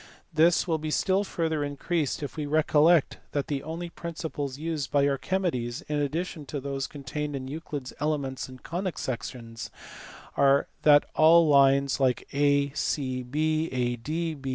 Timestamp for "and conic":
8.49-8.97